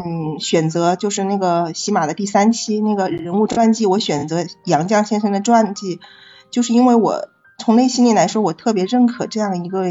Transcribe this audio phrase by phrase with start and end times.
[0.00, 5.98] 嗯选择就是那个喜马的第三期那个人物传记，我选择杨绛先生的传记，
[6.52, 7.28] 就是因为我
[7.58, 9.82] 从内心里来说，我特别认可这样一个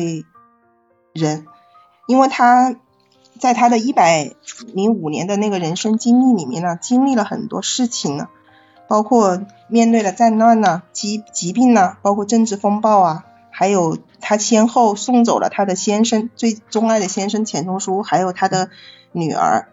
[1.13, 1.45] 人，
[2.07, 2.77] 因为他
[3.37, 4.31] 在他的一百
[4.73, 8.29] 零五年的那个人生经历里面呢，经历了很多事情呢，
[8.87, 18.69] 包括面对了战乱呐、疾疾病呐，包括政治风暴啊，还有他先后送走了他的先生最钟爱的先生钱钟书，还有他的
[19.11, 19.67] 女儿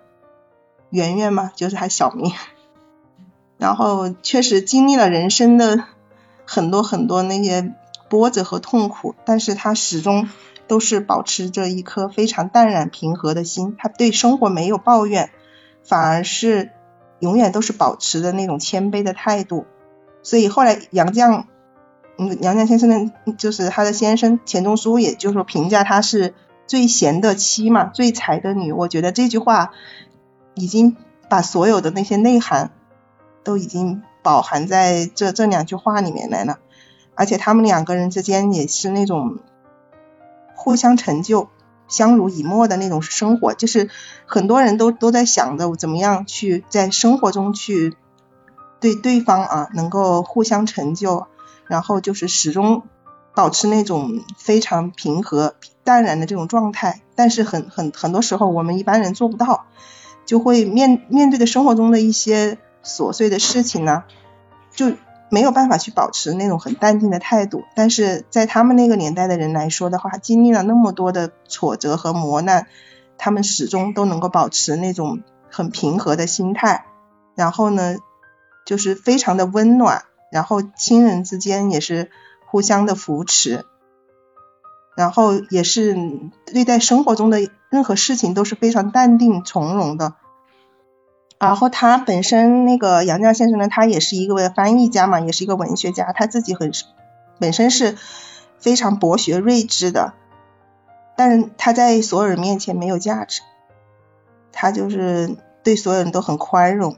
[0.94, 2.32] 圆圆嘛，就是他小名，
[3.58, 5.84] 然后确实经历了人生的
[6.46, 7.74] 很多很多那些
[8.08, 10.28] 波折和痛苦，但是他始终。
[10.66, 15.28] 都是保持着一颗非常淡然平和的心，他对生活没有抱怨，
[15.86, 16.70] 反而是
[17.18, 19.66] 永远都是保持着那种谦卑的态度。
[20.22, 21.44] 所以后来杨绛，
[22.16, 26.32] 嗯，杨绛先生的就是他的先生钱钟书，也就是说评价他是
[26.66, 28.72] 最贤的妻嘛，最才的女。
[28.72, 29.72] 我觉得这句话
[30.54, 30.96] 已经
[31.28, 32.70] 把所有的那些内涵
[33.42, 36.58] 都已经饱含在这这两句话里面来了，
[37.14, 39.38] 而且他们两个人之间也是那种。
[40.56, 41.50] 互相成就、
[41.88, 43.90] 相濡以沫的那种生活，就是
[44.24, 47.96] 很多人都都在想着怎么样去在生活中去
[48.80, 51.26] 对对方啊能够互相成就，
[51.66, 52.84] 然后就是始终
[53.34, 57.02] 保持那种非常平和、淡然的这种状态。
[57.14, 59.66] 但是很很很多时候我们一般人做不到，
[60.26, 64.04] 就会面面对着生活中的一些琐碎的事情呢，
[64.74, 64.92] 就。
[65.30, 72.68] 没有办法去保持那种很淡定的态度，但是在他们那个年代的人来说的话，经历了那么多的挫折和磨难，
[73.18, 76.84] 他们始终都能够保持那种很平和的心态，
[77.34, 77.96] 然后呢，
[78.64, 82.12] 就是非常的温暖，然后亲人之间也是
[82.46, 83.64] 互相的扶持，
[84.96, 85.96] 然后也是
[86.46, 90.14] 对待生活中的任何事情都是非常淡定从容的。
[91.38, 96.72] 然后他本身那个杨绛先生呢，他也是一个翻译家嘛，也是一个文学家，他自己很
[97.38, 97.96] 本身是
[98.58, 100.14] 非常博学睿智的，
[101.16, 103.42] 但是他在所有人面前没有价值，
[104.52, 106.96] 他就是对所有人都很宽容，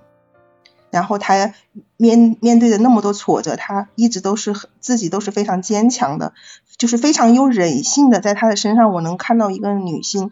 [0.97, 1.53] 然后他
[1.99, 6.33] 面面对的那么多挫折，他一直都是自己都是非常坚强的，
[6.79, 10.31] 就是非常有忍性的，在他的身上我能看到一个女性，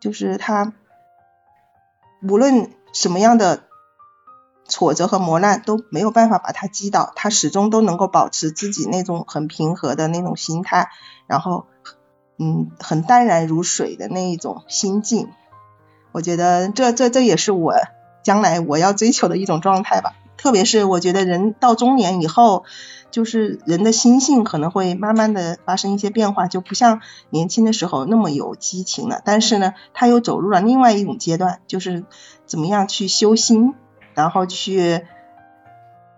[0.00, 0.72] 就是她
[2.22, 2.70] 无论。
[2.92, 3.64] 什么样的
[4.64, 10.88] 挫折和磨难都没有办法把他击倒，他始终都能够保持自己那种很平和的那种心态，
[11.26, 11.66] 然后
[12.38, 15.28] 嗯很淡然如水的那一种心境。
[16.12, 17.74] 我觉得这这这也是我
[18.26, 20.14] 将来我要追求的一种状态吧。
[20.36, 22.64] 特别是我觉得人到中年以后，
[23.12, 29.22] 就是人的心性可能会慢慢的发生一些变化，就不像年轻的时候那么有激情了。
[29.24, 32.02] 但是呢，他又走入了另外一种阶段，就是
[32.46, 33.74] 怎么样去修心，
[34.14, 35.02] 然后去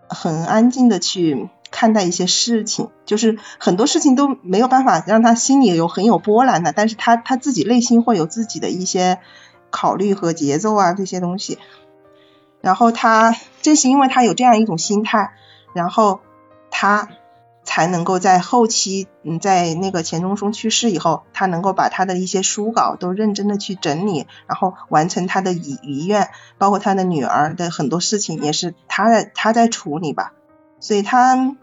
[0.09, 9.19] 很安静的去看待一些事情，就是很多事情都没有办法让他心里有很有波澜的，但是他他自己内心会有自己的一些
[9.69, 11.59] 考虑和节奏啊这些东西。
[12.61, 15.33] 然后他正是因为他有这样一种心态，
[15.75, 16.21] 然后
[16.71, 17.09] 他
[17.65, 30.33] 才能够在后期，嗯，在那个钱钟书去世以后，他能够把他的一些书稿都认真的去整理，然后完成他的遗遗愿，包括他的女儿的很多事情也是他在他在处理吧。
[30.81, 31.57] 所以他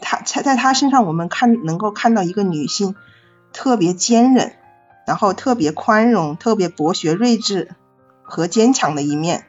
[0.00, 2.96] 他在在他身上，我们看能够看到一个女性
[3.52, 4.54] 特别坚韧，
[5.06, 7.70] 然后特别宽容，特别博学睿智
[8.22, 9.44] 和坚强的一面。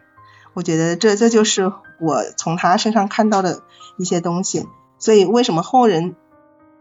[0.59, 1.71] 我觉得这这就是
[2.01, 3.61] 我从他身上看到的
[3.97, 6.17] 一些东西，所以为什么后人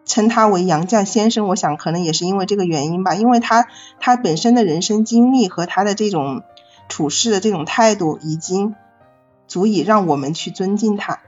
[0.04, 1.46] 称他为杨绛先生？
[1.46, 3.68] 我想可能也是因为这个原因吧，因为他
[4.00, 6.42] 他本身的人生经历和他的这种
[6.88, 8.74] 处事的这种态度，已经
[9.46, 11.20] 足以让我们去尊敬他。